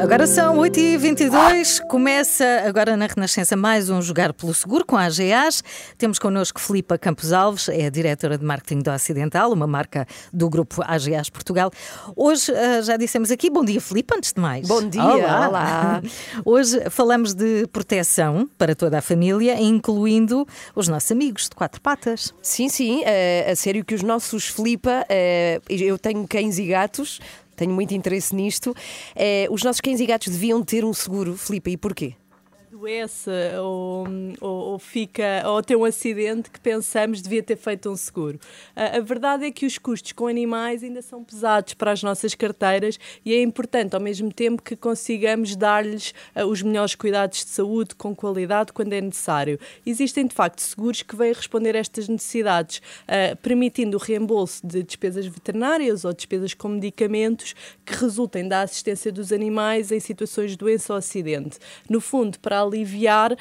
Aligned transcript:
Agora 0.00 0.28
são 0.28 0.56
8h22, 0.58 1.80
começa 1.88 2.44
agora 2.64 2.96
na 2.96 3.06
Renascença 3.06 3.56
mais 3.56 3.90
um 3.90 4.00
Jogar 4.00 4.32
pelo 4.32 4.54
Seguro 4.54 4.86
com 4.86 4.96
a 4.96 5.04
AGAs. 5.04 5.62
Temos 5.98 6.20
connosco 6.20 6.60
Filipa 6.60 6.96
Campos 6.96 7.32
Alves, 7.32 7.68
é 7.68 7.86
a 7.86 7.90
diretora 7.90 8.38
de 8.38 8.44
marketing 8.44 8.80
do 8.80 8.92
Ocidental, 8.92 9.52
uma 9.52 9.66
marca 9.66 10.06
do 10.32 10.48
grupo 10.48 10.82
AGAs 10.84 11.28
Portugal. 11.28 11.72
Hoje 12.14 12.52
uh, 12.52 12.82
já 12.82 12.96
dissemos 12.96 13.32
aqui, 13.32 13.50
bom 13.50 13.64
dia 13.64 13.80
Filipa, 13.80 14.14
antes 14.16 14.32
de 14.32 14.40
mais. 14.40 14.68
Bom 14.68 14.88
dia, 14.88 15.02
olá. 15.02 15.48
olá. 15.48 16.02
Hoje 16.46 16.80
falamos 16.90 17.34
de 17.34 17.66
proteção 17.66 18.48
para 18.56 18.76
toda 18.76 18.98
a 18.98 19.02
família, 19.02 19.60
incluindo 19.60 20.46
os 20.76 20.86
nossos 20.86 21.10
amigos 21.10 21.44
de 21.44 21.56
quatro 21.56 21.80
patas. 21.80 22.32
Sim, 22.40 22.68
sim, 22.68 23.00
uh, 23.00 23.50
a 23.50 23.56
sério 23.56 23.84
que 23.84 23.96
os 23.96 24.02
nossos 24.02 24.46
Filipa, 24.46 25.04
uh, 25.04 25.62
eu 25.68 25.98
tenho 25.98 26.26
cães 26.28 26.58
e 26.58 26.66
gatos, 26.66 27.20
tenho 27.58 27.72
muito 27.72 27.92
interesse 27.92 28.34
nisto. 28.34 28.74
É, 29.14 29.46
os 29.50 29.62
nossos 29.62 29.80
cães 29.80 30.00
e 30.00 30.06
gatos 30.06 30.28
deviam 30.28 30.62
ter 30.62 30.84
um 30.84 30.94
seguro, 30.94 31.36
Filipe, 31.36 31.72
e 31.72 31.76
porquê? 31.76 32.14
Adoece 32.78 33.30
ou, 33.60 34.06
ou, 34.40 34.50
ou, 34.70 34.78
fica 34.78 35.42
ou 35.46 35.62
tem 35.62 35.76
um 35.76 35.84
acidente 35.84 36.48
que 36.48 36.60
pensamos 36.60 37.20
devia 37.20 37.42
ter 37.42 37.56
feito 37.56 37.90
um 37.90 37.96
seguro. 37.96 38.38
A, 38.76 38.98
a, 38.98 39.00
verdade 39.00 39.44
é 39.44 39.50
que 39.50 39.66
os 39.66 39.76
custos 39.78 40.12
com 40.12 40.28
animais 40.28 40.84
ainda 40.84 41.02
são 41.02 41.24
pesados 41.24 41.74
para 41.74 41.90
as 41.90 42.02
nossas 42.02 42.34
carteiras 42.34 42.98
e 43.24 43.34
é 43.34 43.42
importante 43.42 43.94
ao 43.94 44.00
mesmo 44.00 44.32
tempo 44.32 44.62
que 44.62 44.76
consigamos 44.76 45.56
dar-lhes 45.56 46.14
uh, 46.36 46.44
os 46.44 46.62
melhores 46.62 46.94
cuidados 46.94 47.44
de 47.44 47.50
saúde 47.50 47.94
com 47.96 48.14
qualidade 48.14 48.72
quando 48.72 48.92
é 48.92 49.00
necessário. 49.00 49.58
Existem 49.84 50.26
de 50.26 50.34
facto 50.34 50.60
seguros 50.60 51.02
que 51.02 51.16
vêm 51.16 51.32
responder 51.32 51.74
a 51.74 51.80
estas 51.80 52.08
necessidades, 52.08 52.78
uh, 52.78 53.36
permitindo 53.38 53.96
o 53.96 54.00
reembolso 54.00 54.64
de 54.64 54.82
despesas 54.84 55.26
veterinárias 55.26 56.04
ou 56.04 56.12
despesas 56.12 56.54
com 56.54 56.68
medicamentos 56.68 57.54
que 57.84 57.94
resultem 57.94 58.46
da 58.46 58.62
assistência 58.62 59.10
dos 59.10 59.32
animais 59.32 59.90
em 59.90 59.98
situações 59.98 60.52
de 60.52 60.56
doença 60.56 60.92
ou 60.92 60.98
acidente. 60.98 61.58
No 61.88 62.00
fundo, 62.00 62.38
para 62.38 62.67
aliviar 62.68 63.32
uh, 63.32 63.36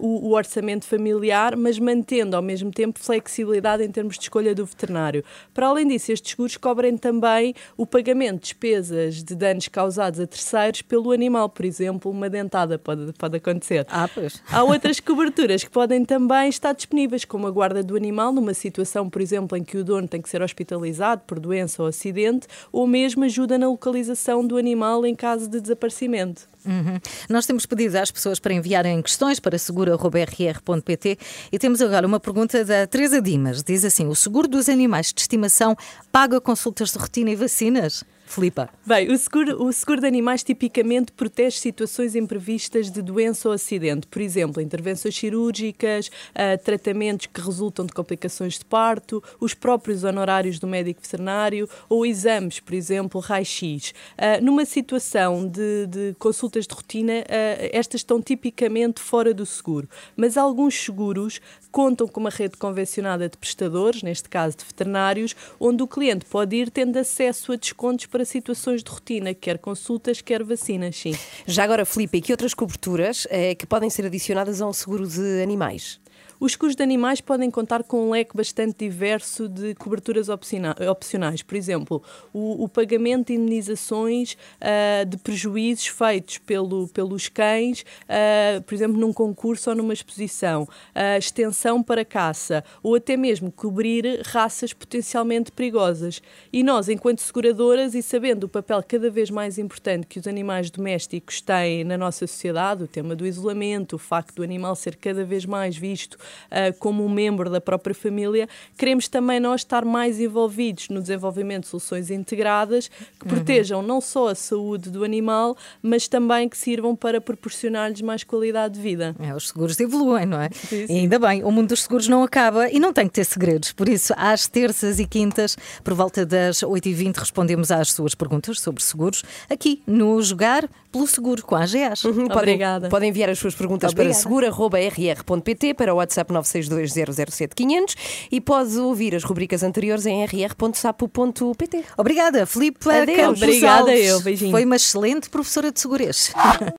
o, 0.00 0.28
o, 0.28 0.32
orçamento 0.34 0.84
familiar, 0.84 1.56
mas 1.56 1.78
mantendo 1.78 2.36
ao 2.36 2.42
mesmo 2.42 2.70
tempo 2.70 2.98
flexibilidade 2.98 3.82
em 3.82 3.90
termos 3.90 4.16
de 4.16 4.22
escolha 4.22 4.54
do 4.54 4.64
veterinário. 4.64 5.24
Para 5.52 5.66
além 5.66 5.88
disso, 5.88 6.12
estes 6.12 6.30
seguros 6.30 6.56
cobrem 6.56 6.96
também 6.96 7.54
o 7.76 7.86
pagamento 7.86 8.34
de 8.34 8.40
despesas 8.42 9.22
de 9.22 9.34
danos 9.34 9.68
causados 9.68 10.20
a 10.20 10.26
terceiros 10.26 10.82
pelo 10.82 11.10
animal, 11.10 11.48
por 11.48 11.64
exemplo, 11.64 12.10
uma 12.10 12.28
dentada 12.28 12.78
pode, 12.78 13.12
pode 13.14 13.36
acontecer. 13.36 13.86
Ah, 13.88 14.08
pois. 14.12 14.42
Há 14.50 14.62
outras 14.62 15.00
coberturas 15.00 15.64
que 15.64 15.70
podem 15.70 16.04
também 16.04 16.48
estar 16.48 16.72
disponíveis, 16.72 17.24
como 17.24 17.46
a 17.46 17.50
guarda 17.50 17.82
do 17.82 17.96
animal, 17.96 18.32
numa 18.32 18.54
situação, 18.54 19.08
por 19.08 19.20
exemplo, 19.20 19.56
em 19.56 19.64
que 19.64 19.76
o 19.76 19.84
dono 19.84 20.06
tem 20.06 20.20
que 20.20 20.28
ser 20.28 20.42
hospitalizado 20.42 21.22
por 21.26 21.38
doença 21.38 21.82
ou 21.82 21.88
acidente, 21.88 22.46
ou 22.70 22.86
mesmo 22.86 23.24
ajuda 23.24 23.58
na 23.58 23.68
localização 23.68 24.46
do 24.46 24.56
animal 24.56 25.04
em 25.06 25.14
caso 25.14 25.48
de 25.48 25.60
desaparecimento. 25.60 26.48
Uhum. 26.66 26.98
Nós 27.30 27.46
temos 27.46 27.64
pedido 27.64 27.96
às 27.96 28.10
pessoas 28.10 28.40
para 28.40 28.52
enviarem 28.52 29.00
questões 29.00 29.38
para 29.38 29.56
seguro.rr.pt 29.56 31.18
e 31.52 31.58
temos 31.58 31.80
agora 31.80 32.06
uma 32.06 32.18
pergunta 32.18 32.64
da 32.64 32.86
Teresa 32.86 33.22
Dimas. 33.22 33.62
Diz 33.62 33.84
assim: 33.84 34.06
o 34.08 34.14
seguro 34.14 34.48
dos 34.48 34.68
animais 34.68 35.12
de 35.12 35.20
estimação 35.20 35.76
paga 36.10 36.40
consultas 36.40 36.92
de 36.92 36.98
rotina 36.98 37.30
e 37.30 37.36
vacinas? 37.36 38.04
Filipa. 38.26 38.68
Bem, 38.84 39.10
o 39.10 39.16
seguro, 39.16 39.64
o 39.64 39.72
seguro 39.72 40.00
de 40.00 40.06
animais 40.06 40.42
tipicamente 40.42 41.12
protege 41.12 41.58
situações 41.58 42.14
imprevistas 42.14 42.90
de 42.90 43.00
doença 43.00 43.48
ou 43.48 43.54
acidente. 43.54 44.06
Por 44.06 44.20
exemplo, 44.20 44.60
intervenções 44.60 45.16
cirúrgicas, 45.16 46.08
uh, 46.08 46.62
tratamentos 46.62 47.26
que 47.26 47.40
resultam 47.40 47.86
de 47.86 47.92
complicações 47.92 48.58
de 48.58 48.64
parto, 48.64 49.22
os 49.40 49.54
próprios 49.54 50.04
honorários 50.04 50.58
do 50.58 50.66
médico 50.66 51.00
veterinário 51.00 51.68
ou 51.88 52.04
exames, 52.04 52.60
por 52.60 52.74
exemplo, 52.74 53.20
raio-x. 53.20 53.90
Uh, 53.90 54.44
numa 54.44 54.64
situação 54.64 55.46
de, 55.46 55.86
de, 55.86 56.16
consultas 56.18 56.66
de 56.66 56.74
rotina, 56.74 57.20
uh, 57.20 57.70
estas 57.72 58.00
estão 58.00 58.20
tipicamente 58.20 59.00
fora 59.00 59.32
do 59.32 59.46
seguro. 59.46 59.88
Mas 60.16 60.36
alguns 60.36 60.74
seguros 60.74 61.40
contam 61.70 62.08
com 62.08 62.20
uma 62.20 62.30
rede 62.30 62.56
convencionada 62.56 63.28
de 63.28 63.36
prestadores, 63.36 64.02
neste 64.02 64.28
caso 64.28 64.56
de 64.56 64.64
veterinários, 64.64 65.36
onde 65.60 65.82
o 65.82 65.86
cliente 65.86 66.24
pode 66.24 66.56
ir 66.56 66.70
tendo 66.70 66.96
acesso 66.98 67.52
a 67.52 67.56
descontos 67.56 68.06
para 68.16 68.24
situações 68.24 68.82
de 68.82 68.90
rotina, 68.90 69.34
quer 69.34 69.58
consultas, 69.58 70.22
quer 70.22 70.42
vacinas, 70.42 70.96
sim. 70.96 71.14
Já 71.46 71.64
agora, 71.64 71.84
Filipe, 71.84 72.16
e 72.16 72.20
que 72.22 72.32
outras 72.32 72.54
coberturas 72.54 73.26
é, 73.28 73.54
que 73.54 73.66
podem 73.66 73.90
ser 73.90 74.06
adicionadas 74.06 74.62
a 74.62 74.66
um 74.66 74.72
seguro 74.72 75.06
de 75.06 75.42
animais? 75.42 76.00
Os 76.38 76.52
seguros 76.52 76.76
de 76.76 76.82
animais 76.82 77.20
podem 77.20 77.50
contar 77.50 77.82
com 77.82 78.08
um 78.08 78.10
leque 78.10 78.36
bastante 78.36 78.84
diverso 78.84 79.48
de 79.48 79.74
coberturas 79.74 80.28
opcionais. 80.28 81.42
Por 81.42 81.56
exemplo, 81.56 82.02
o, 82.32 82.64
o 82.64 82.68
pagamento 82.68 83.28
de 83.28 83.34
indenizações 83.34 84.36
uh, 84.60 85.06
de 85.06 85.16
prejuízos 85.16 85.86
feitos 85.86 86.36
pelo, 86.38 86.88
pelos 86.88 87.28
cães, 87.28 87.86
uh, 88.02 88.60
por 88.62 88.74
exemplo, 88.74 88.98
num 89.00 89.14
concurso 89.14 89.70
ou 89.70 89.76
numa 89.76 89.94
exposição, 89.94 90.68
a 90.94 91.16
extensão 91.16 91.82
para 91.82 92.04
caça, 92.04 92.62
ou 92.82 92.94
até 92.94 93.16
mesmo 93.16 93.50
cobrir 93.50 94.20
raças 94.26 94.74
potencialmente 94.74 95.50
perigosas. 95.50 96.20
E 96.52 96.62
nós, 96.62 96.90
enquanto 96.90 97.20
seguradoras, 97.20 97.94
e 97.94 98.02
sabendo 98.06 98.44
o 98.44 98.48
papel 98.48 98.80
cada 98.86 99.10
vez 99.10 99.30
mais 99.30 99.58
importante 99.58 100.06
que 100.06 100.20
os 100.20 100.28
animais 100.28 100.70
domésticos 100.70 101.40
têm 101.40 101.82
na 101.82 101.98
nossa 101.98 102.24
sociedade, 102.24 102.84
o 102.84 102.86
tema 102.86 103.16
do 103.16 103.26
isolamento, 103.26 103.96
o 103.96 103.98
facto 103.98 104.36
do 104.36 104.42
animal 104.44 104.76
ser 104.76 104.94
cada 104.94 105.24
vez 105.24 105.44
mais 105.44 105.76
visto 105.76 106.14
uh, 106.14 106.72
como 106.78 107.04
um 107.04 107.08
membro 107.08 107.50
da 107.50 107.60
própria 107.60 107.94
família, 107.94 108.48
queremos 108.78 109.08
também 109.08 109.40
nós 109.40 109.62
estar 109.62 109.84
mais 109.84 110.20
envolvidos 110.20 110.88
no 110.88 111.00
desenvolvimento 111.00 111.64
de 111.64 111.70
soluções 111.70 112.08
integradas 112.08 112.88
que 112.88 113.24
uhum. 113.24 113.34
protejam 113.34 113.82
não 113.82 114.00
só 114.00 114.28
a 114.28 114.34
saúde 114.36 114.88
do 114.88 115.02
animal, 115.02 115.56
mas 115.82 116.06
também 116.06 116.48
que 116.48 116.56
sirvam 116.56 116.94
para 116.94 117.20
proporcionar-lhes 117.20 118.02
mais 118.02 118.22
qualidade 118.22 118.74
de 118.74 118.80
vida. 118.80 119.16
É, 119.18 119.34
os 119.34 119.48
seguros 119.48 119.80
evoluem, 119.80 120.26
não 120.26 120.40
é? 120.40 120.48
Sim, 120.52 120.86
sim. 120.86 120.94
E 120.94 120.98
ainda 121.00 121.18
bem, 121.18 121.42
o 121.42 121.50
mundo 121.50 121.70
dos 121.70 121.82
seguros 121.82 122.06
não 122.06 122.22
acaba 122.22 122.70
e 122.70 122.78
não 122.78 122.92
tem 122.92 123.08
que 123.08 123.14
ter 123.14 123.24
segredos. 123.24 123.72
Por 123.72 123.88
isso, 123.88 124.14
às 124.16 124.46
terças 124.46 125.00
e 125.00 125.06
quintas, 125.06 125.56
por 125.82 125.94
volta 125.94 126.24
das 126.24 126.58
8h20, 126.58 127.16
respondemos 127.16 127.72
às 127.72 127.95
suas 127.96 128.14
perguntas 128.14 128.60
sobre 128.60 128.82
seguros 128.82 129.22
aqui 129.50 129.82
no 129.86 130.20
Jogar 130.22 130.68
pelo 130.96 131.06
Seguro 131.06 131.42
com 131.44 131.54
a 131.54 131.62
AGAs. 131.62 132.04
Uhum, 132.04 132.24
Obrigada. 132.24 132.74
Podem, 132.80 132.90
podem 132.90 133.08
enviar 133.10 133.28
as 133.28 133.38
suas 133.38 133.54
perguntas 133.54 133.92
Obrigada. 133.92 134.14
para 134.14 134.22
seguro.rr.pt 134.22 135.74
para 135.74 135.92
o 135.92 135.98
WhatsApp 135.98 136.32
962007500 136.32 137.96
e 138.30 138.40
pode 138.40 138.78
ouvir 138.78 139.14
as 139.14 139.22
rubricas 139.22 139.62
anteriores 139.62 140.06
em 140.06 140.24
rr.sapo.pt. 140.24 141.84
Obrigada, 141.96 142.46
Filipe. 142.46 142.78
Obrigada, 142.88 143.94
eu. 143.94 144.20
Beijinho. 144.20 144.50
Foi 144.50 144.64
uma 144.64 144.76
excelente 144.76 145.28
professora 145.28 145.70
de 145.70 145.80
segurez. 145.80 146.32